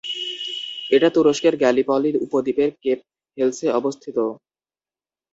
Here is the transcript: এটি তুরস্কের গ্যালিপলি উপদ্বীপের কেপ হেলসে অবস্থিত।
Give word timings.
এটি 0.91 1.07
তুরস্কের 1.15 1.53
গ্যালিপলি 1.61 2.09
উপদ্বীপের 2.25 2.69
কেপ 2.83 2.99
হেলসে 3.37 3.67
অবস্থিত। 3.79 4.17